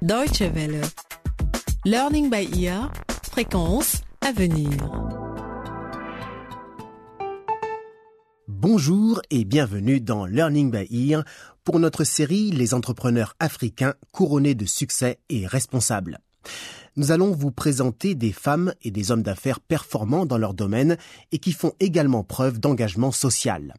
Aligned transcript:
Deutsche 0.00 0.42
Welle. 0.42 0.80
Learning 1.84 2.30
by 2.30 2.48
ear. 2.56 2.92
Fréquence 3.32 4.02
à 4.20 4.30
venir. 4.30 4.70
Bonjour 8.46 9.20
et 9.30 9.44
bienvenue 9.44 10.00
dans 10.00 10.24
Learning 10.24 10.70
by 10.70 10.86
Ear 11.10 11.24
pour 11.64 11.80
notre 11.80 12.04
série 12.04 12.52
Les 12.52 12.74
entrepreneurs 12.74 13.34
africains 13.40 13.94
couronnés 14.12 14.54
de 14.54 14.66
succès 14.66 15.18
et 15.30 15.48
responsables. 15.48 16.20
Nous 16.94 17.10
allons 17.10 17.32
vous 17.32 17.50
présenter 17.50 18.14
des 18.14 18.32
femmes 18.32 18.74
et 18.82 18.92
des 18.92 19.10
hommes 19.10 19.24
d'affaires 19.24 19.58
performants 19.58 20.26
dans 20.26 20.38
leur 20.38 20.54
domaine 20.54 20.96
et 21.32 21.38
qui 21.38 21.50
font 21.50 21.72
également 21.80 22.22
preuve 22.22 22.60
d'engagement 22.60 23.10
social. 23.10 23.74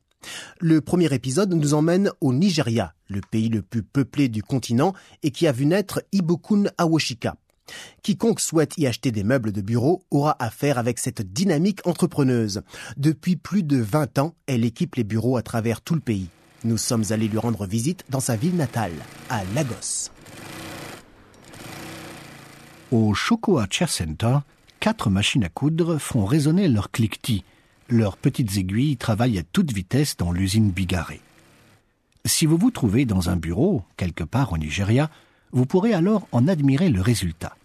Le 0.60 0.82
premier 0.82 1.14
épisode 1.14 1.54
nous 1.54 1.74
emmène 1.74 2.12
au 2.22 2.34
Nigeria, 2.34 2.94
le 3.08 3.22
pays 3.22 3.50
le 3.50 3.62
plus 3.62 3.84
peuplé 3.84 4.28
du 4.28 4.44
continent 4.44 4.94
et 5.24 5.32
qui 5.32 5.48
a 5.48 5.52
vu 5.52 5.66
naître 5.66 6.02
Ibokun 6.12 6.66
Awoshika. 6.78 7.36
Quiconque 8.02 8.40
souhaite 8.40 8.78
y 8.78 8.88
acheter 8.88 9.12
des 9.12 9.24
meubles 9.24 9.52
de 9.52 9.62
bureau 9.62 10.04
aura 10.12 10.36
affaire 10.40 10.78
avec 10.78 11.00
cette 11.00 11.22
dynamique 11.34 11.86
entrepreneuse. 11.86 12.62
Depuis 12.98 13.36
plus 13.36 13.64
de 13.64 13.78
20 13.78 14.20
ans, 14.20 14.36
elle 14.48 14.66
équipe 14.66 14.96
les 14.96 15.04
bureaux 15.04 15.38
à 15.38 15.44
travers 15.44 15.82
tout 15.82 15.96
le 15.96 16.02
pays. 16.02 16.30
Nous 16.64 16.78
sommes 16.78 17.06
allés 17.12 17.28
lui 17.28 17.38
rendre 17.38 17.66
visite 17.66 18.04
dans 18.10 18.20
sa 18.20 18.36
ville 18.36 18.56
natale, 18.56 18.92
à 19.30 19.44
Lagos. 19.56 20.10
Au 22.92 23.14
Chair 23.14 23.90
Center, 23.90 24.40
quatre 24.80 25.10
machines 25.10 25.44
à 25.44 25.50
coudre 25.50 26.00
font 26.00 26.26
résonner 26.26 26.68
leur 26.68 26.92
cliquetis. 26.92 27.44
Leurs 27.92 28.18
petites 28.18 28.56
aiguilles 28.58 28.98
travaillent 28.98 29.40
à 29.40 29.44
toute 29.44 29.74
vitesse 29.74 30.16
dans 30.16 30.32
l'usine 30.32 30.70
Bigaré. 30.70 31.22
Si 32.24 32.46
vous 32.46 32.58
vous 32.58 32.70
trouvez 32.70 33.06
dans 33.06 33.32
un 33.32 33.36
bureau, 33.36 33.84
quelque 33.98 34.24
part 34.24 34.54
au 34.54 34.60
Nigeria, 34.60 35.10
vous 35.52 35.66
pourrez 35.66 35.94
alors 35.94 36.28
en 36.32 36.48
admirer 36.48 36.90
le 36.90 37.02
résultat. 37.02 37.56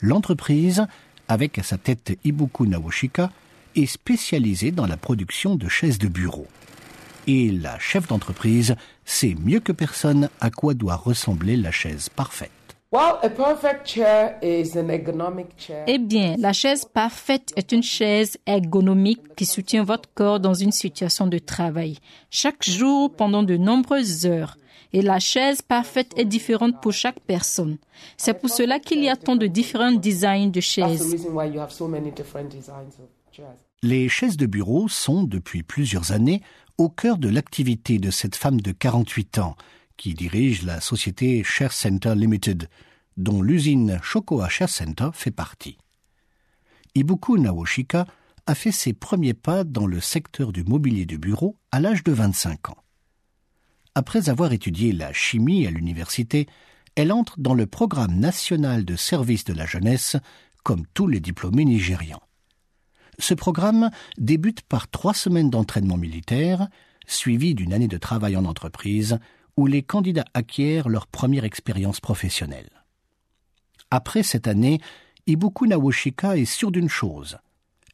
L'entreprise, 0.00 0.86
avec 1.28 1.56
à 1.58 1.62
sa 1.62 1.78
tête 1.78 2.18
Ibuku 2.24 2.66
Nawoshika, 2.66 3.30
est 3.76 3.86
spécialisée 3.86 4.72
dans 4.72 4.86
la 4.86 4.96
production 4.96 5.54
de 5.54 5.68
chaises 5.68 5.98
de 5.98 6.08
bureau. 6.08 6.48
Et 7.28 7.52
la 7.52 7.78
chef 7.78 8.08
d'entreprise 8.08 8.74
sait 9.04 9.36
mieux 9.40 9.60
que 9.60 9.72
personne 9.72 10.30
à 10.40 10.50
quoi 10.50 10.74
doit 10.74 10.96
ressembler 10.96 11.56
la 11.56 11.70
chaise 11.70 12.08
parfaite. 12.08 12.50
Eh 15.88 15.98
bien, 15.98 16.36
la 16.38 16.52
chaise 16.52 16.84
parfaite 16.84 17.52
est 17.56 17.72
une 17.72 17.82
chaise 17.82 18.38
ergonomique 18.46 19.34
qui 19.34 19.46
soutient 19.46 19.82
votre 19.82 20.08
corps 20.14 20.38
dans 20.38 20.54
une 20.54 20.70
situation 20.70 21.26
de 21.26 21.38
travail, 21.38 21.98
chaque 22.30 22.62
jour 22.62 23.12
pendant 23.12 23.42
de 23.42 23.56
nombreuses 23.56 24.26
heures. 24.26 24.56
Et 24.92 25.02
la 25.02 25.18
chaise 25.18 25.60
parfaite 25.60 26.12
est 26.16 26.24
différente 26.24 26.80
pour 26.80 26.92
chaque 26.92 27.18
personne. 27.18 27.78
C'est 28.16 28.38
pour 28.38 28.48
cela 28.48 28.78
qu'il 28.78 29.02
y 29.02 29.08
a 29.08 29.16
tant 29.16 29.34
de 29.34 29.48
différents 29.48 29.90
designs 29.90 30.50
de 30.50 30.60
chaises. 30.60 31.16
Les 33.82 34.08
chaises 34.08 34.36
de 34.36 34.46
bureau 34.46 34.86
sont, 34.86 35.24
depuis 35.24 35.64
plusieurs 35.64 36.12
années, 36.12 36.42
au 36.78 36.88
cœur 36.90 37.18
de 37.18 37.28
l'activité 37.28 37.98
de 37.98 38.12
cette 38.12 38.36
femme 38.36 38.60
de 38.60 38.70
48 38.70 39.38
ans 39.38 39.56
qui 39.96 40.14
dirige 40.14 40.62
la 40.62 40.80
société 40.80 41.42
Share 41.44 41.72
Center 41.72 42.14
Limited, 42.14 42.68
dont 43.16 43.42
l'usine 43.42 43.98
Shokoa 44.02 44.48
Share 44.48 44.68
Center 44.68 45.10
fait 45.12 45.30
partie. 45.30 45.78
Ibuku 46.94 47.38
Nawoshika 47.38 48.06
a 48.46 48.54
fait 48.54 48.72
ses 48.72 48.92
premiers 48.92 49.34
pas 49.34 49.64
dans 49.64 49.86
le 49.86 50.00
secteur 50.00 50.52
du 50.52 50.64
mobilier 50.64 51.06
de 51.06 51.16
bureau 51.16 51.56
à 51.72 51.80
l'âge 51.80 52.04
de 52.04 52.12
25 52.12 52.70
ans. 52.70 52.78
Après 53.94 54.28
avoir 54.28 54.52
étudié 54.52 54.92
la 54.92 55.12
chimie 55.12 55.66
à 55.66 55.70
l'université, 55.70 56.46
elle 56.96 57.12
entre 57.12 57.40
dans 57.40 57.54
le 57.54 57.66
programme 57.66 58.18
national 58.18 58.84
de 58.84 58.96
service 58.96 59.44
de 59.44 59.52
la 59.52 59.66
jeunesse, 59.66 60.16
comme 60.62 60.84
tous 60.94 61.06
les 61.06 61.20
diplômés 61.20 61.64
nigérians. 61.64 62.22
Ce 63.18 63.34
programme 63.34 63.90
débute 64.18 64.62
par 64.62 64.88
trois 64.88 65.14
semaines 65.14 65.50
d'entraînement 65.50 65.96
militaire, 65.96 66.68
suivi 67.06 67.54
d'une 67.54 67.72
année 67.72 67.88
de 67.88 67.98
travail 67.98 68.36
en 68.36 68.44
entreprise, 68.44 69.18
où 69.56 69.66
les 69.66 69.82
candidats 69.82 70.24
acquièrent 70.34 70.88
leur 70.88 71.06
première 71.06 71.44
expérience 71.44 72.00
professionnelle. 72.00 72.70
Après 73.90 74.22
cette 74.22 74.48
année, 74.48 74.80
Ibuku 75.26 75.66
Nawoshika 75.66 76.36
est 76.36 76.44
sûre 76.44 76.72
d'une 76.72 76.88
chose. 76.88 77.38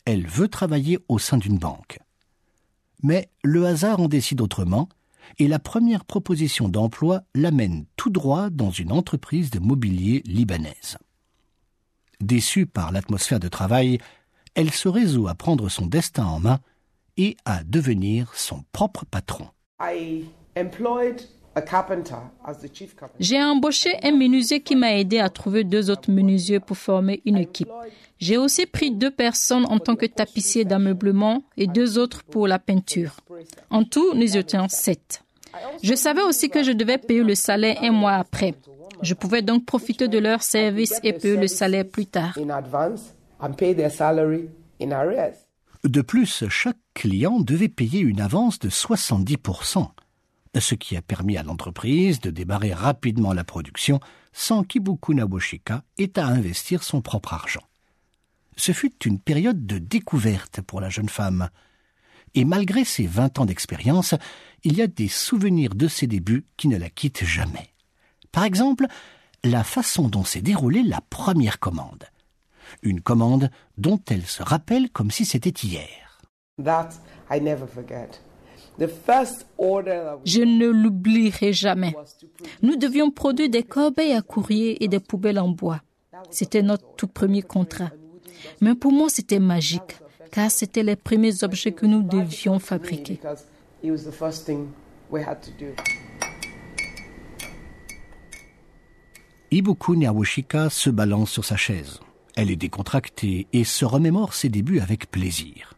Elle 0.05 0.27
veut 0.27 0.49
travailler 0.49 0.99
au 1.09 1.19
sein 1.19 1.37
d'une 1.37 1.59
banque. 1.59 1.99
Mais 3.03 3.29
le 3.43 3.67
hasard 3.67 4.01
en 4.01 4.09
décide 4.09 4.41
autrement, 4.41 4.89
et 5.39 5.49
la 5.49 5.59
première 5.59 6.05
proposition 6.05 6.69
d'emploi 6.69 7.23
l'amène 7.35 7.85
tout 7.97 8.11
droit 8.11 8.51
dans 8.51 8.71
une 8.71 8.93
entreprise 8.93 9.51
de 9.51 9.59
mobilier 9.59 10.23
libanaise. 10.27 10.99
Déçue 12.21 12.67
par 12.67 12.93
l'atmosphère 12.93 13.41
de 13.41 13.49
travail, 13.49 13.99
elle 14.55 14.71
se 14.71 14.89
résout 14.89 15.29
à 15.29 15.35
prendre 15.35 15.69
son 15.69 15.87
destin 15.87 16.25
en 16.25 16.41
main 16.41 16.59
et 17.17 17.37
à 17.45 17.63
devenir 17.65 18.35
son 18.35 18.65
propre 18.73 19.05
patron. 19.05 19.49
J'ai 23.19 23.43
embauché 23.43 23.97
un 24.03 24.13
menuisier 24.13 24.61
qui 24.61 24.77
m'a 24.77 24.97
aidé 24.97 25.19
à 25.19 25.29
trouver 25.29 25.65
deux 25.65 25.91
autres 25.91 26.11
menuisiers 26.11 26.61
pour 26.61 26.77
former 26.77 27.21
une 27.25 27.39
équipe. 27.39 27.69
J'ai 28.19 28.37
aussi 28.37 28.67
pris 28.67 28.91
deux 28.91 29.11
personnes 29.11 29.65
en 29.67 29.79
tant 29.79 29.97
que 29.97 30.07
tapissier 30.07 30.65
d'ameublement 30.65 31.43
et 31.57 31.67
deux 31.67 31.99
autres 31.99 32.23
pour 32.23 32.47
la 32.47 32.59
peinture. 32.59 33.17
En 33.71 33.85
tout, 33.85 34.15
nous 34.15 34.37
étions 34.37 34.69
sept. 34.69 35.23
Je 35.83 35.95
savais 35.95 36.23
aussi 36.23 36.51
que 36.51 36.63
je 36.63 36.73
devais 36.73 36.99
payer 36.99 37.23
le 37.23 37.35
salaire 37.35 37.79
un 37.83 37.93
mois 37.93 38.15
après. 38.15 38.55
Je 39.03 39.15
pouvais 39.15 39.43
donc 39.43 39.65
profiter 39.65 40.09
de 40.09 40.19
leur 40.19 40.43
service 40.43 41.01
et 41.03 41.13
payer 41.13 41.37
le 41.37 41.49
salaire 41.49 41.89
plus 41.89 42.07
tard. 42.07 42.39
De 45.83 46.03
plus, 46.03 46.45
chaque 46.51 46.77
client 46.93 47.41
devait 47.41 47.69
payer 47.69 48.01
une 48.01 48.21
avance 48.21 48.59
de 48.59 48.69
70%, 48.69 49.89
ce 50.59 50.75
qui 50.75 50.97
a 50.97 51.03
permis 51.03 51.37
à 51.37 51.43
l'entreprise 51.43 52.21
de 52.21 52.31
démarrer 52.31 52.73
rapidement 52.73 53.33
la 53.33 53.45
production 53.45 54.01
sans 54.33 54.65
qu'Ibuku 54.65 55.15
Nawoshika 55.15 55.85
ait 55.99 56.19
à 56.19 56.27
investir 56.27 56.83
son 56.83 57.03
propre 57.03 57.35
argent. 57.35 57.63
Ce 58.57 58.73
fut 58.73 58.93
une 59.07 59.21
période 59.21 59.65
de 59.67 59.79
découverte 59.79 60.61
pour 60.61 60.81
la 60.81 60.91
jeune 60.91 61.09
femme. 61.09 61.51
Et 62.35 62.45
malgré 62.45 62.85
ses 62.85 63.07
vingt 63.07 63.39
ans 63.39 63.47
d'expérience, 63.47 64.15
il 64.65 64.77
y 64.77 64.83
a 64.83 64.87
des 64.87 65.09
souvenirs 65.09 65.75
de 65.75 65.89
ses 65.89 66.07
débuts 66.07 66.47
qui 66.57 66.69
ne 66.69 66.77
la 66.77 66.91
quittent 66.91 67.25
jamais. 67.25 67.71
Par 68.33 68.45
exemple, 68.45 68.87
la 69.45 69.65
façon 69.65 70.09
dont 70.09 70.25
s'est 70.25 70.43
déroulée 70.43 70.83
la 70.83 71.01
première 71.01 71.59
commande. 71.59 72.05
Une 72.83 73.01
commande 73.01 73.51
dont 73.79 74.01
elle 74.09 74.27
se 74.27 74.43
rappelle 74.43 74.91
comme 74.91 75.11
si 75.11 75.25
c'était 75.25 75.67
hier. 75.67 76.21
Je 78.81 80.43
ne 80.43 80.67
l'oublierai 80.67 81.53
jamais. 81.53 81.95
Nous 82.63 82.77
devions 82.77 83.11
produire 83.11 83.51
des 83.51 83.63
corbeilles 83.63 84.15
à 84.15 84.23
courrier 84.23 84.83
et 84.83 84.89
des 84.89 85.01
poubelles 85.01 85.39
en 85.39 85.49
bois. 85.49 85.81
C'était 86.31 86.63
notre 86.63 86.95
tout 86.97 87.07
premier 87.07 87.43
contrat. 87.43 87.91
Mais 88.61 88.75
pour 88.75 88.93
moi, 88.93 89.09
c'était 89.09 89.39
magique, 89.39 89.99
car 90.31 90.51
c'était 90.51 90.83
les 90.83 90.97
premiers 90.97 91.45
objets 91.45 91.73
que 91.73 91.87
nous 91.87 92.03
devions 92.03 92.59
fabriquer. 92.59 93.21
Ibuku 99.53 99.97
Nyawoshika 99.97 100.71
se 100.71 100.91
balance 100.91 101.31
sur 101.31 101.45
sa 101.45 101.57
chaise. 101.57 102.01
Elle 102.37 102.51
est 102.51 102.57
décontractée 102.57 103.49
et 103.53 103.65
se 103.65 103.85
remémore 103.85 104.33
ses 104.35 104.49
débuts 104.49 104.81
avec 104.81 105.11
plaisir. 105.11 105.75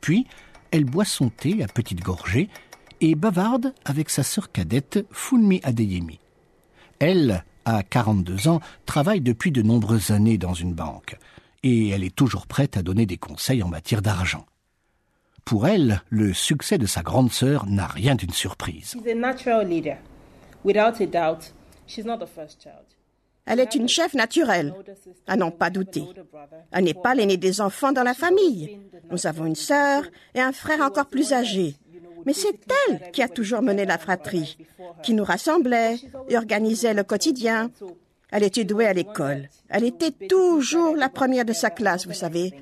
Puis, 0.00 0.26
elle 0.74 0.84
boit 0.84 1.04
son 1.04 1.28
thé 1.28 1.62
à 1.62 1.68
petite 1.68 2.00
gorgée 2.00 2.48
et 3.00 3.14
bavarde 3.14 3.72
avec 3.84 4.10
sa 4.10 4.24
sœur 4.24 4.50
cadette 4.50 5.06
Funmi 5.12 5.60
Adeyemi. 5.62 6.18
Elle, 6.98 7.44
à 7.64 7.84
42 7.84 8.48
ans, 8.48 8.60
travaille 8.84 9.20
depuis 9.20 9.52
de 9.52 9.62
nombreuses 9.62 10.10
années 10.10 10.36
dans 10.36 10.52
une 10.52 10.74
banque 10.74 11.16
et 11.62 11.90
elle 11.90 12.02
est 12.02 12.14
toujours 12.14 12.48
prête 12.48 12.76
à 12.76 12.82
donner 12.82 13.06
des 13.06 13.18
conseils 13.18 13.62
en 13.62 13.68
matière 13.68 14.02
d'argent. 14.02 14.46
Pour 15.44 15.68
elle, 15.68 16.02
le 16.08 16.34
succès 16.34 16.76
de 16.76 16.86
sa 16.86 17.02
grande 17.02 17.30
sœur 17.30 17.66
n'a 17.66 17.86
rien 17.86 18.16
d'une 18.16 18.32
surprise. 18.32 18.96
Elle 23.46 23.60
est 23.60 23.74
une 23.74 23.88
chef 23.88 24.14
naturelle, 24.14 24.74
à 25.26 25.36
n'en 25.36 25.50
pas 25.50 25.70
douter. 25.70 26.04
Elle 26.72 26.84
n'est 26.84 26.94
pas 26.94 27.14
l'aînée 27.14 27.36
des 27.36 27.60
enfants 27.60 27.92
dans 27.92 28.02
la 28.02 28.14
famille. 28.14 28.78
Nous 29.10 29.26
avons 29.26 29.44
une 29.44 29.54
sœur 29.54 30.04
et 30.34 30.40
un 30.40 30.52
frère 30.52 30.80
encore 30.80 31.06
plus 31.06 31.32
âgé. 31.32 31.76
Mais 32.26 32.32
c'est 32.32 32.58
elle 32.88 33.10
qui 33.12 33.22
a 33.22 33.28
toujours 33.28 33.60
mené 33.60 33.84
la 33.84 33.98
fratrie, 33.98 34.56
qui 35.02 35.12
nous 35.12 35.24
rassemblait 35.24 35.96
et 36.28 36.38
organisait 36.38 36.94
le 36.94 37.04
quotidien. 37.04 37.70
Elle 38.30 38.44
était 38.44 38.64
douée 38.64 38.86
à 38.86 38.94
l'école. 38.94 39.48
Elle 39.68 39.84
était 39.84 40.10
toujours 40.10 40.96
la 40.96 41.10
première 41.10 41.44
de 41.44 41.52
sa 41.52 41.70
classe, 41.70 42.06
vous 42.06 42.14
savez. 42.14 42.54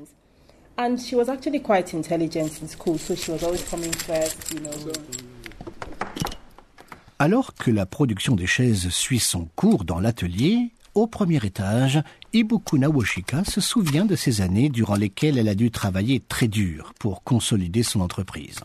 Alors 7.22 7.54
que 7.54 7.70
la 7.70 7.86
production 7.86 8.34
des 8.34 8.48
chaises 8.48 8.88
suit 8.88 9.20
son 9.20 9.44
cours 9.54 9.84
dans 9.84 10.00
l'atelier, 10.00 10.72
Au 10.94 11.06
premier 11.06 11.36
étage, 11.36 12.02
Ibuku 12.32 12.78
Nawoshika 12.78 13.44
se 13.44 13.60
souvient 13.60 14.04
de 14.04 14.16
ces 14.16 14.40
années 14.40 14.70
durant 14.70 14.96
lesquelles 14.96 15.38
elle 15.38 15.48
a 15.48 15.54
dû 15.54 15.70
travailler 15.70 16.18
très 16.18 16.48
dur 16.48 16.92
pour 16.98 17.22
consolider 17.22 17.84
son 17.84 18.00
entreprise. 18.00 18.58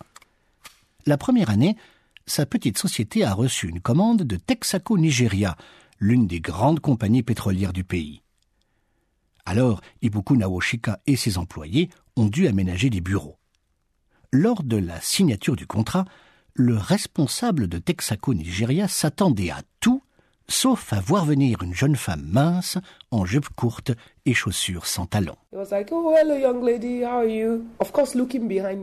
La 1.05 1.19
première 1.19 1.51
année, 1.51 1.77
sa 2.25 2.47
petite 2.47 2.79
société 2.79 3.23
a 3.23 3.35
reçu 3.35 3.69
une 3.69 3.79
commande 3.79 4.23
de 4.23 4.37
Texaco 4.37 4.97
Nigeria, 4.97 5.55
l'une 5.99 6.25
des 6.25 6.39
grandes 6.39 6.79
compagnies 6.79 7.21
pétrolières 7.21 7.73
du 7.73 7.83
pays. 7.83 8.23
Alors, 9.45 9.81
Ibuku 10.01 10.35
Nawoshika 10.35 10.99
et 11.05 11.15
ses 11.15 11.37
employés 11.37 11.89
ont 12.15 12.25
dû 12.25 12.47
aménager 12.47 12.89
des 12.89 13.01
bureaux. 13.01 13.37
Lors 14.31 14.63
de 14.63 14.77
la 14.77 14.99
signature 14.99 15.55
du 15.55 15.67
contrat, 15.67 16.05
le 16.57 16.75
responsable 16.75 17.67
de 17.67 17.77
Texaco 17.77 18.33
Nigeria 18.33 18.87
s'attendait 18.87 19.51
à 19.51 19.61
tout 19.79 20.01
sauf 20.49 20.91
à 20.91 20.99
voir 20.99 21.25
venir 21.25 21.61
une 21.61 21.73
jeune 21.73 21.95
femme 21.95 22.25
mince 22.31 22.77
en 23.11 23.25
jupe 23.25 23.49
courte 23.49 23.91
et 24.25 24.33
chaussures 24.33 24.87
sans 24.87 25.05
talons. 25.05 25.35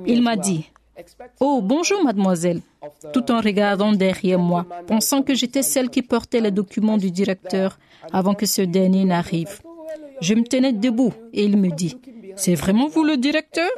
Il 0.07 0.23
m'a 0.23 0.37
dit 0.37 0.71
Oh, 1.41 1.61
bonjour 1.63 2.05
mademoiselle, 2.05 2.61
tout 3.13 3.33
en 3.33 3.41
regardant 3.41 3.93
derrière 3.93 4.39
moi, 4.39 4.67
pensant 4.87 5.23
que 5.23 5.35
j'étais 5.35 5.63
celle 5.63 5.91
qui 5.91 6.03
portait 6.03 6.41
les 6.41 6.53
documents 6.53 6.99
du 6.99 7.11
directeur 7.11 7.79
avant 8.13 8.35
que 8.35 8.47
ce 8.47 8.63
dernier 8.63 9.05
n'arrive. 9.05 9.61
Je 10.21 10.35
me 10.35 10.45
tenais 10.45 10.73
debout 10.73 11.13
et 11.33 11.45
il 11.45 11.57
me 11.57 11.71
dit 11.71 11.99
c'est 12.37 12.55
vraiment 12.55 12.89
vous 12.89 13.05
le 13.05 13.17
directeur? 13.17 13.71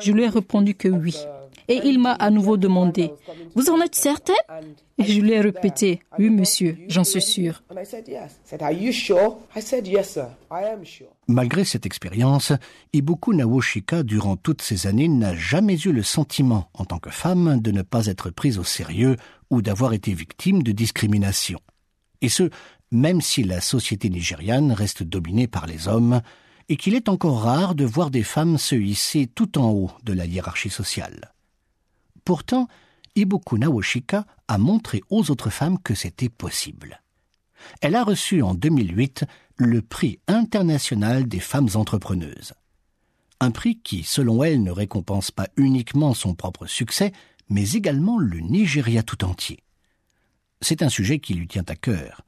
Je 0.00 0.12
lui 0.12 0.24
ai 0.24 0.28
répondu 0.28 0.74
que 0.74 0.88
oui. 0.88 1.16
Et 1.68 1.80
il 1.84 1.98
m'a 1.98 2.12
à 2.12 2.30
nouveau 2.30 2.56
demandé 2.56 3.12
Vous 3.54 3.68
en 3.70 3.80
êtes 3.80 3.94
certaine 3.94 4.36
Et 4.98 5.04
je 5.04 5.20
lui 5.20 5.32
ai 5.32 5.40
répété 5.40 6.00
Oui, 6.18 6.30
monsieur, 6.30 6.78
j'en 6.88 7.04
suis 7.04 7.22
sûr. 7.22 7.62
Malgré 11.26 11.64
cette 11.64 11.86
expérience, 11.86 12.52
Ibuku 12.92 13.34
Nawoshika, 13.34 14.02
durant 14.02 14.36
toutes 14.36 14.62
ces 14.62 14.86
années, 14.86 15.08
n'a 15.08 15.34
jamais 15.34 15.78
eu 15.78 15.92
le 15.92 16.02
sentiment, 16.02 16.70
en 16.74 16.84
tant 16.84 16.98
que 16.98 17.10
femme, 17.10 17.60
de 17.60 17.70
ne 17.70 17.82
pas 17.82 18.06
être 18.06 18.30
prise 18.30 18.58
au 18.58 18.64
sérieux 18.64 19.16
ou 19.50 19.62
d'avoir 19.62 19.92
été 19.92 20.14
victime 20.14 20.62
de 20.62 20.72
discrimination. 20.72 21.60
Et 22.20 22.28
ce, 22.28 22.50
même 22.90 23.20
si 23.20 23.44
la 23.44 23.60
société 23.60 24.08
nigériane 24.08 24.72
reste 24.72 25.02
dominée 25.02 25.46
par 25.46 25.66
les 25.66 25.88
hommes, 25.88 26.22
et 26.68 26.76
qu'il 26.76 26.94
est 26.94 27.08
encore 27.08 27.42
rare 27.42 27.74
de 27.74 27.84
voir 27.84 28.10
des 28.10 28.22
femmes 28.22 28.58
se 28.58 28.74
hisser 28.74 29.26
tout 29.26 29.58
en 29.58 29.70
haut 29.70 29.90
de 30.04 30.12
la 30.12 30.26
hiérarchie 30.26 30.70
sociale. 30.70 31.32
Pourtant, 32.24 32.68
Ibuku 33.16 33.58
Nawoshika 33.58 34.26
a 34.48 34.58
montré 34.58 35.02
aux 35.10 35.30
autres 35.30 35.50
femmes 35.50 35.78
que 35.78 35.94
c'était 35.94 36.28
possible. 36.28 37.02
Elle 37.80 37.96
a 37.96 38.04
reçu 38.04 38.42
en 38.42 38.54
2008 38.54 39.24
le 39.56 39.82
prix 39.82 40.20
international 40.28 41.26
des 41.26 41.40
femmes 41.40 41.70
entrepreneuses. 41.74 42.52
Un 43.40 43.50
prix 43.50 43.80
qui, 43.80 44.02
selon 44.02 44.44
elle, 44.44 44.62
ne 44.62 44.70
récompense 44.70 45.30
pas 45.30 45.48
uniquement 45.56 46.14
son 46.14 46.34
propre 46.34 46.66
succès, 46.66 47.12
mais 47.48 47.72
également 47.72 48.18
le 48.18 48.40
Nigeria 48.40 49.02
tout 49.02 49.24
entier. 49.24 49.62
C'est 50.60 50.82
un 50.82 50.88
sujet 50.88 51.18
qui 51.18 51.34
lui 51.34 51.48
tient 51.48 51.64
à 51.68 51.76
cœur. 51.76 52.22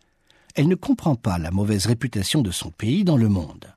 Elle 0.54 0.68
ne 0.68 0.74
comprend 0.76 1.16
pas 1.16 1.38
la 1.38 1.50
mauvaise 1.50 1.86
réputation 1.86 2.42
de 2.42 2.50
son 2.50 2.70
pays 2.70 3.04
dans 3.04 3.16
le 3.16 3.28
monde. 3.28 3.72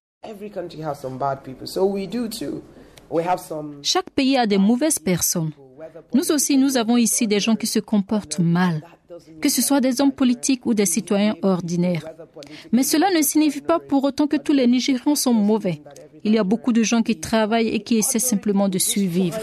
Chaque 3.82 4.10
pays 4.12 4.38
a 4.38 4.48
des 4.48 4.58
mauvaises 4.58 5.00
personnes. 5.00 5.52
Nous 6.14 6.32
aussi, 6.32 6.58
nous 6.58 6.78
avons 6.78 6.98
ici 6.98 7.28
des 7.28 7.40
gens 7.40 7.56
qui 7.56 7.68
se 7.68 7.80
comportent 7.80 8.40
mal, 8.40 8.82
que 9.42 9.50
ce 9.50 9.62
soit 9.62 9.82
des 9.82 10.00
hommes 10.02 10.12
politiques 10.12 10.66
ou 10.66 10.74
des 10.74 10.86
citoyens 10.86 11.36
ordinaires. 11.42 12.06
Mais 12.72 12.84
cela 12.84 13.12
ne 13.12 13.22
signifie 13.22 13.62
pas 13.62 13.80
pour 13.80 14.04
autant 14.04 14.28
que 14.28 14.38
tous 14.38 14.54
les 14.54 14.68
Nigérians 14.68 15.16
sont 15.16 15.34
mauvais. 15.34 15.82
Il 16.24 16.34
y 16.34 16.38
a 16.38 16.44
beaucoup 16.44 16.72
de 16.72 16.84
gens 16.84 17.02
qui 17.02 17.20
travaillent 17.20 17.68
et 17.70 17.82
qui 17.82 17.98
essaient 17.98 18.20
simplement 18.20 18.70
de 18.70 18.80
survivre. 18.80 19.38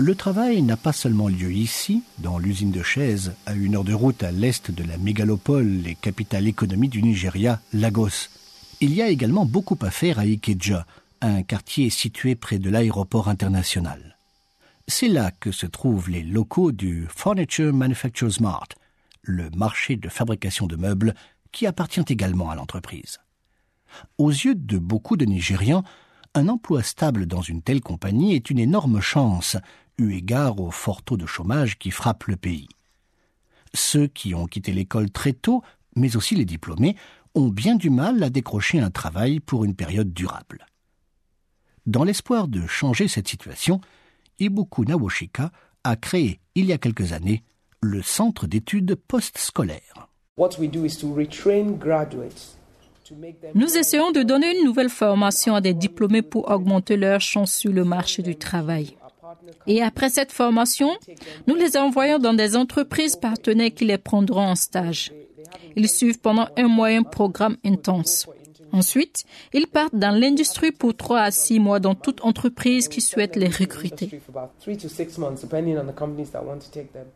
Le 0.00 0.14
travail 0.14 0.62
n'a 0.62 0.78
pas 0.78 0.94
seulement 0.94 1.28
lieu 1.28 1.52
ici, 1.52 2.02
dans 2.20 2.38
l'usine 2.38 2.70
de 2.70 2.82
chaises, 2.82 3.34
à 3.44 3.52
une 3.52 3.76
heure 3.76 3.84
de 3.84 3.92
route 3.92 4.22
à 4.22 4.32
l'est 4.32 4.70
de 4.70 4.82
la 4.82 4.96
mégalopole 4.96 5.86
et 5.86 5.94
capitale 5.94 6.48
économique 6.48 6.92
du 6.92 7.02
Nigeria, 7.02 7.60
Lagos. 7.74 8.30
Il 8.80 8.94
y 8.94 9.02
a 9.02 9.08
également 9.08 9.44
beaucoup 9.44 9.76
à 9.82 9.90
faire 9.90 10.18
à 10.18 10.24
Ikeja, 10.24 10.86
un 11.20 11.42
quartier 11.42 11.90
situé 11.90 12.34
près 12.34 12.58
de 12.58 12.70
l'aéroport 12.70 13.28
international. 13.28 14.16
C'est 14.88 15.08
là 15.08 15.32
que 15.32 15.52
se 15.52 15.66
trouvent 15.66 16.08
les 16.08 16.22
locaux 16.22 16.72
du 16.72 17.06
Furniture 17.14 17.74
Manufacturers 17.74 18.40
Mart, 18.40 18.68
le 19.20 19.50
marché 19.54 19.96
de 19.96 20.08
fabrication 20.08 20.66
de 20.66 20.76
meubles 20.76 21.14
qui 21.52 21.66
appartient 21.66 22.00
également 22.08 22.48
à 22.48 22.54
l'entreprise. 22.54 23.18
Aux 24.16 24.30
yeux 24.30 24.54
de 24.54 24.78
beaucoup 24.78 25.18
de 25.18 25.26
Nigérians, 25.26 25.84
un 26.34 26.48
emploi 26.48 26.82
stable 26.82 27.26
dans 27.26 27.42
une 27.42 27.60
telle 27.60 27.80
compagnie 27.82 28.34
est 28.34 28.48
une 28.50 28.60
énorme 28.60 29.00
chance, 29.00 29.56
eu 29.98 30.12
égard 30.12 30.60
au 30.60 30.70
fort 30.70 31.02
taux 31.02 31.16
de 31.16 31.26
chômage 31.26 31.78
qui 31.78 31.90
frappe 31.90 32.24
le 32.24 32.36
pays. 32.36 32.68
Ceux 33.74 34.06
qui 34.06 34.34
ont 34.34 34.46
quitté 34.46 34.72
l'école 34.72 35.10
très 35.10 35.32
tôt, 35.32 35.62
mais 35.96 36.16
aussi 36.16 36.34
les 36.34 36.44
diplômés, 36.44 36.96
ont 37.34 37.48
bien 37.48 37.76
du 37.76 37.90
mal 37.90 38.22
à 38.22 38.30
décrocher 38.30 38.80
un 38.80 38.90
travail 38.90 39.40
pour 39.40 39.64
une 39.64 39.74
période 39.74 40.12
durable. 40.12 40.66
Dans 41.86 42.04
l'espoir 42.04 42.48
de 42.48 42.66
changer 42.66 43.08
cette 43.08 43.28
situation, 43.28 43.80
Ibuku 44.38 44.84
Nawoshika 44.84 45.50
a 45.84 45.96
créé, 45.96 46.40
il 46.54 46.66
y 46.66 46.72
a 46.72 46.78
quelques 46.78 47.12
années, 47.12 47.42
le 47.80 48.02
Centre 48.02 48.46
d'études 48.46 48.94
postscolaires. 48.94 50.08
Nous 53.54 53.76
essayons 53.76 54.12
de 54.12 54.22
donner 54.22 54.56
une 54.56 54.64
nouvelle 54.64 54.90
formation 54.90 55.54
à 55.54 55.60
des 55.60 55.74
diplômés 55.74 56.22
pour 56.22 56.50
augmenter 56.50 56.96
leurs 56.96 57.20
chances 57.20 57.52
sur 57.52 57.72
le 57.72 57.84
marché 57.84 58.22
du 58.22 58.36
travail. 58.36 58.96
Et 59.66 59.82
après 59.82 60.10
cette 60.10 60.32
formation, 60.32 60.96
nous 61.46 61.54
les 61.54 61.76
envoyons 61.76 62.18
dans 62.18 62.34
des 62.34 62.56
entreprises 62.56 63.16
partenaires 63.16 63.74
qui 63.74 63.84
les 63.84 63.98
prendront 63.98 64.46
en 64.46 64.56
stage. 64.56 65.12
Ils 65.76 65.88
suivent 65.88 66.20
pendant 66.20 66.48
un 66.56 66.68
mois 66.68 66.88
un 66.88 67.02
programme 67.02 67.56
intense. 67.64 68.26
Ensuite, 68.72 69.24
ils 69.52 69.66
partent 69.66 69.96
dans 69.96 70.16
l'industrie 70.16 70.70
pour 70.70 70.96
trois 70.96 71.22
à 71.22 71.30
six 71.30 71.58
mois 71.58 71.80
dans 71.80 71.94
toute 71.94 72.22
entreprise 72.22 72.88
qui 72.88 73.00
souhaite 73.00 73.36
les 73.36 73.48
recruter. 73.48 74.20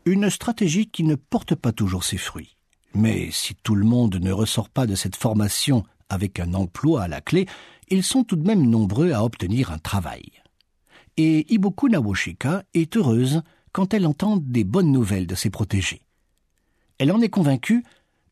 Une 0.04 0.30
stratégie 0.30 0.86
qui 0.88 1.04
ne 1.04 1.14
porte 1.14 1.54
pas 1.54 1.72
toujours 1.72 2.04
ses 2.04 2.18
fruits. 2.18 2.56
Mais 2.94 3.28
si 3.30 3.54
tout 3.62 3.74
le 3.74 3.84
monde 3.84 4.16
ne 4.16 4.32
ressort 4.32 4.68
pas 4.68 4.86
de 4.86 4.94
cette 4.94 5.16
formation 5.16 5.84
avec 6.08 6.40
un 6.40 6.54
emploi 6.54 7.02
à 7.02 7.08
la 7.08 7.20
clé, 7.20 7.46
ils 7.88 8.04
sont 8.04 8.24
tout 8.24 8.36
de 8.36 8.46
même 8.46 8.68
nombreux 8.68 9.12
à 9.12 9.24
obtenir 9.24 9.70
un 9.72 9.78
travail 9.78 10.43
et 11.16 11.52
Ibuku 11.52 11.88
Nawoshika 11.88 12.64
est 12.74 12.96
heureuse 12.96 13.42
quand 13.72 13.94
elle 13.94 14.06
entend 14.06 14.36
des 14.36 14.64
bonnes 14.64 14.92
nouvelles 14.92 15.26
de 15.26 15.34
ses 15.34 15.50
protégés. 15.50 16.02
Elle 16.98 17.12
en 17.12 17.20
est 17.20 17.28
convaincue, 17.28 17.84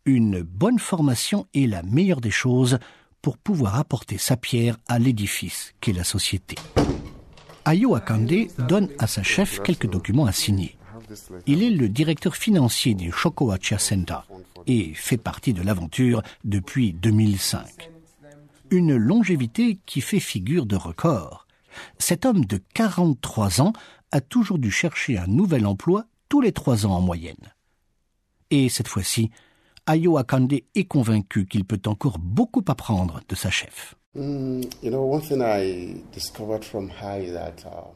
une 0.05 0.43
bonne 0.43 0.79
formation 0.79 1.47
est 1.55 1.67
la 1.67 1.83
meilleure 1.83 2.21
des 2.21 2.31
choses 2.31 2.79
pour 3.21 3.39
pouvoir 3.39 3.77
apporter 3.77 4.19
sa 4.19 4.37
pierre 4.37 4.79
à 4.89 4.99
l'édifice 4.99 5.75
qu'est 5.81 5.93
la 5.93 6.05
société. 6.05 6.57
Ayo 7.65 7.95
Akande 7.95 8.49
donne 8.69 8.89
à 8.99 9.07
sa 9.07 9.23
chef 9.23 9.63
quelques 9.63 9.89
documents 9.89 10.27
à 10.27 10.33
signer. 10.33 10.77
Il 11.47 11.63
est 11.63 11.71
le 11.71 11.89
directeur 11.89 12.35
financier 12.35 12.95
du 12.95 13.13
Shokoacha 13.13 13.79
Center 13.79 14.19
et 14.67 14.93
fait 14.95 15.17
partie 15.17 15.53
de 15.53 15.63
l'aventure 15.63 16.23
depuis 16.45 16.93
2005. 16.93 17.91
Une 18.71 18.97
longévité 18.97 19.79
qui 19.87 20.01
fait 20.01 20.21
figure 20.21 20.67
de 20.67 20.77
record 20.77 21.47
cet 21.99 22.25
homme 22.25 22.45
de 22.45 22.61
43 22.75 23.61
ans 23.61 23.73
a 24.11 24.21
toujours 24.21 24.59
dû 24.59 24.71
chercher 24.71 25.19
un 25.19 25.27
nouvel 25.27 25.67
emploi 25.67 26.07
tous 26.29 26.41
les 26.41 26.53
trois 26.53 26.87
ans 26.87 26.93
en 26.93 27.01
moyenne. 27.01 27.55
Et 28.51 28.69
cette 28.69 28.89
fois-ci, 28.89 29.31
Ayo 29.87 30.17
Akande 30.19 30.53
est 30.75 30.85
convaincu 30.85 31.47
qu'il 31.47 31.65
peut 31.65 31.81
encore 31.87 32.19
beaucoup 32.19 32.63
apprendre 32.69 33.21
de 33.29 33.35
sa 33.35 33.51
chef. 33.51 33.97
Mm, 34.15 34.61
uh, 34.83 34.91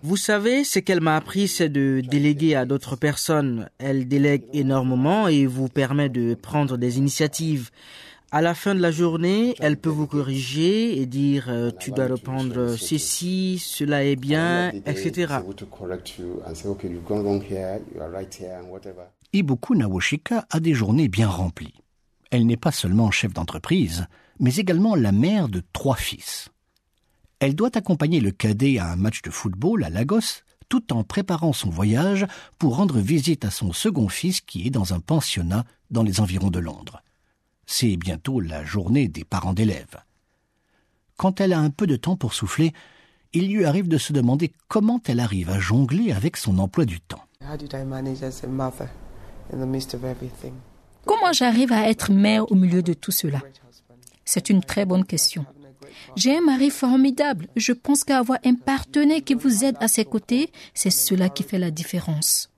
vous 0.02 0.16
savez, 0.16 0.64
ce 0.64 0.78
qu'elle 0.78 1.02
m'a 1.02 1.16
appris, 1.16 1.46
c'est 1.46 1.68
de 1.68 2.00
déléguer 2.00 2.54
à 2.54 2.64
d'autres 2.64 2.96
personnes. 2.96 3.68
Elle 3.78 4.08
délègue 4.08 4.44
énormément 4.54 5.28
et 5.28 5.44
vous 5.44 5.68
permet 5.68 6.08
de 6.08 6.34
prendre 6.34 6.78
des 6.78 6.96
initiatives. 6.96 7.70
À 8.36 8.42
la 8.42 8.54
fin 8.54 8.74
de 8.74 8.80
la 8.80 8.90
journée, 8.90 9.54
elle 9.60 9.78
peut 9.78 9.88
vous 9.88 10.06
corriger 10.06 11.00
et 11.00 11.06
dire 11.06 11.46
euh, 11.48 11.70
tu 11.80 11.90
dois 11.90 12.06
reprendre 12.06 12.76
ceci, 12.76 13.58
cela 13.58 14.04
est 14.04 14.14
bien, 14.14 14.72
etc. 14.84 15.36
Ibuku 19.32 19.74
Nawoshika 19.74 20.46
a 20.50 20.60
des 20.60 20.74
journées 20.74 21.08
bien 21.08 21.30
remplies. 21.30 21.80
Elle 22.30 22.44
n'est 22.44 22.58
pas 22.58 22.72
seulement 22.72 23.10
chef 23.10 23.32
d'entreprise, 23.32 24.04
mais 24.38 24.54
également 24.56 24.96
la 24.96 25.12
mère 25.12 25.48
de 25.48 25.62
trois 25.72 25.96
fils. 25.96 26.50
Elle 27.40 27.54
doit 27.54 27.74
accompagner 27.74 28.20
le 28.20 28.32
cadet 28.32 28.76
à 28.78 28.92
un 28.92 28.96
match 28.96 29.22
de 29.22 29.30
football 29.30 29.82
à 29.82 29.88
Lagos, 29.88 30.42
tout 30.68 30.92
en 30.92 31.04
préparant 31.04 31.54
son 31.54 31.70
voyage 31.70 32.26
pour 32.58 32.76
rendre 32.76 32.98
visite 32.98 33.46
à 33.46 33.50
son 33.50 33.72
second 33.72 34.10
fils 34.10 34.42
qui 34.42 34.66
est 34.66 34.70
dans 34.70 34.92
un 34.92 35.00
pensionnat 35.00 35.64
dans 35.90 36.02
les 36.02 36.20
environs 36.20 36.50
de 36.50 36.58
Londres. 36.58 37.00
C'est 37.66 37.96
bientôt 37.96 38.40
la 38.40 38.64
journée 38.64 39.08
des 39.08 39.24
parents 39.24 39.52
d'élèves. 39.52 39.96
Quand 41.16 41.40
elle 41.40 41.52
a 41.52 41.58
un 41.58 41.70
peu 41.70 41.86
de 41.86 41.96
temps 41.96 42.16
pour 42.16 42.32
souffler, 42.32 42.72
il 43.32 43.52
lui 43.52 43.64
arrive 43.64 43.88
de 43.88 43.98
se 43.98 44.12
demander 44.12 44.52
comment 44.68 45.00
elle 45.06 45.20
arrive 45.20 45.50
à 45.50 45.58
jongler 45.58 46.12
avec 46.12 46.36
son 46.36 46.58
emploi 46.58 46.84
du 46.84 47.00
temps. 47.00 47.22
Comment 51.04 51.32
j'arrive 51.32 51.72
à 51.72 51.88
être 51.88 52.12
mère 52.12 52.50
au 52.50 52.54
milieu 52.54 52.82
de 52.82 52.94
tout 52.94 53.12
cela? 53.12 53.40
C'est 54.24 54.48
une 54.48 54.62
très 54.62 54.86
bonne 54.86 55.04
question. 55.04 55.44
J'ai 56.16 56.36
un 56.36 56.40
mari 56.40 56.70
formidable. 56.70 57.48
Je 57.56 57.72
pense 57.72 58.04
qu'avoir 58.04 58.38
un 58.44 58.54
partenaire 58.54 59.22
qui 59.24 59.34
vous 59.34 59.64
aide 59.64 59.76
à 59.80 59.88
ses 59.88 60.04
côtés, 60.04 60.50
c'est 60.74 60.90
cela 60.90 61.28
qui 61.28 61.42
fait 61.42 61.58
la 61.58 61.70
différence. 61.70 62.50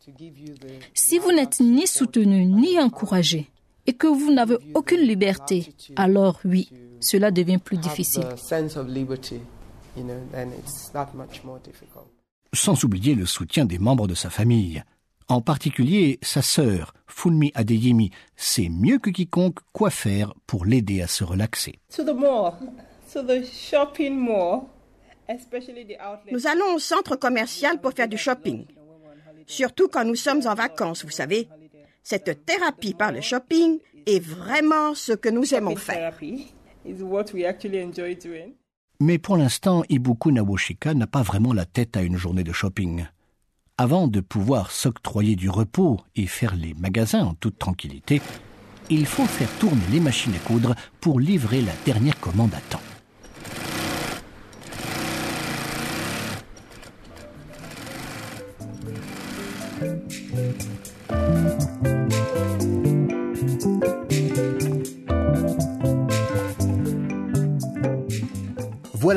Si 0.95 1.19
vous 1.19 1.33
n'êtes 1.33 1.61
ni 1.61 1.87
soutenu 1.87 2.47
ni 2.47 2.79
encouragé 2.81 3.51
et 3.89 3.95
que 3.95 4.07
vous 4.07 4.31
n'avez 4.31 4.59
aucune 4.75 5.01
liberté, 5.01 5.73
alors 5.97 6.39
oui, 6.45 6.69
cela 7.01 7.31
devient 7.31 7.57
plus 7.57 7.79
difficile. 7.79 8.25
Sans 12.53 12.85
oublier 12.85 13.15
le 13.15 13.25
soutien 13.25 13.65
des 13.65 13.79
membres 13.79 14.07
de 14.07 14.15
sa 14.15 14.29
famille. 14.29 14.85
En 15.29 15.41
particulier, 15.41 16.19
sa 16.21 16.43
sœur, 16.43 16.93
Funmi 17.07 17.51
Adeyemi, 17.55 18.11
sait 18.37 18.69
mieux 18.69 18.99
que 18.99 19.09
quiconque 19.09 19.61
quoi 19.73 19.89
faire 19.89 20.35
pour 20.47 20.67
l'aider 20.67 21.01
à 21.01 21.07
se 21.07 21.25
relaxer. 21.25 21.79
Nous 26.31 26.47
allons 26.47 26.75
au 26.75 26.79
centre 26.79 27.17
commercial 27.17 27.81
pour 27.81 27.93
faire 27.93 28.09
du 28.09 28.19
shopping. 28.19 28.67
Surtout 29.47 29.89
quand 29.89 30.05
nous 30.05 30.15
sommes 30.15 30.47
en 30.47 30.55
vacances, 30.55 31.07
vous 31.07 31.11
savez. 31.11 31.49
Cette 32.11 32.47
thérapie 32.47 32.95
par 32.95 33.13
le 33.13 33.21
shopping 33.21 33.81
est 34.07 34.19
vraiment 34.19 34.95
ce 34.95 35.13
que 35.13 35.29
nous 35.29 35.53
aimons 35.53 35.77
faire. 35.77 36.15
Mais 38.99 39.19
pour 39.19 39.37
l'instant, 39.37 39.85
Ibuku 39.91 40.33
Nawoshika 40.33 40.95
n'a 40.95 41.07
pas 41.07 41.21
vraiment 41.21 41.53
la 41.53 41.67
tête 41.67 41.99
à 41.99 42.03
une 42.03 42.17
journée 42.17 42.45
de 42.45 42.53
shopping. 42.55 43.05
Avant 43.77 44.09
de 44.09 44.21
pouvoir 44.21 44.71
s'octroyer 44.71 45.37
du 45.37 45.51
repos 45.51 46.01
et 46.17 46.27
faire 46.27 46.57
les 46.57 46.73
magasins 46.73 47.27
en 47.27 47.35
toute 47.35 47.59
tranquillité, 47.59 48.23
il 48.89 49.05
faut 49.05 49.27
faire 49.27 49.51
tourner 49.59 49.85
les 49.93 50.01
machines 50.01 50.33
à 50.35 50.39
coudre 50.49 50.75
pour 51.03 51.21
livrer 51.21 51.61
la 51.61 51.75
dernière 51.85 52.19
commande 52.21 52.55
à 52.55 52.61
temps. 52.71 52.88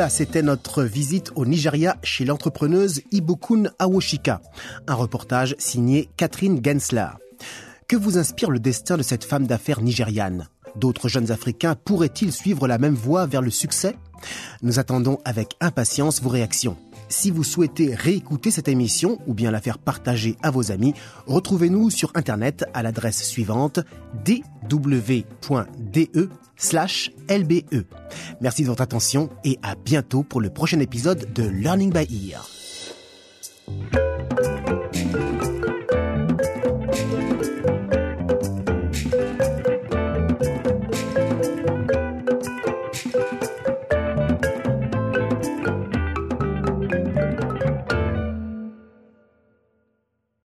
C'était 0.09 0.41
notre 0.41 0.83
visite 0.83 1.31
au 1.35 1.45
Nigeria 1.45 1.97
chez 2.01 2.25
l'entrepreneuse 2.25 3.01
Ibukun 3.11 3.65
Awoshika. 3.77 4.41
Un 4.87 4.95
reportage 4.95 5.55
signé 5.59 6.09
Catherine 6.17 6.59
Gensler. 6.63 7.07
Que 7.87 7.95
vous 7.95 8.17
inspire 8.17 8.49
le 8.49 8.59
destin 8.59 8.97
de 8.97 9.03
cette 9.03 9.23
femme 9.23 9.47
d'affaires 9.47 9.81
nigériane? 9.81 10.47
D'autres 10.75 11.07
jeunes 11.07 11.31
Africains 11.31 11.75
pourraient-ils 11.75 12.31
suivre 12.31 12.67
la 12.67 12.77
même 12.77 12.95
voie 12.95 13.25
vers 13.25 13.41
le 13.41 13.51
succès? 13.51 13.95
Nous 14.61 14.79
attendons 14.79 15.19
avec 15.25 15.55
impatience 15.59 16.21
vos 16.21 16.29
réactions. 16.29 16.77
Si 17.11 17.29
vous 17.29 17.43
souhaitez 17.43 17.93
réécouter 17.93 18.51
cette 18.51 18.69
émission 18.69 19.19
ou 19.27 19.33
bien 19.33 19.51
la 19.51 19.59
faire 19.59 19.77
partager 19.77 20.37
à 20.41 20.49
vos 20.49 20.71
amis, 20.71 20.93
retrouvez-nous 21.27 21.89
sur 21.89 22.09
Internet 22.15 22.63
à 22.73 22.83
l'adresse 22.83 23.21
suivante 23.23 23.81
dw.de 24.23 25.25
lbe. 27.29 27.83
Merci 28.39 28.61
de 28.63 28.67
votre 28.67 28.81
attention 28.81 29.29
et 29.43 29.59
à 29.61 29.75
bientôt 29.75 30.23
pour 30.23 30.39
le 30.39 30.49
prochain 30.49 30.79
épisode 30.79 31.33
de 31.33 31.43
Learning 31.43 31.91
by 31.91 32.31
Ear. 32.31 32.47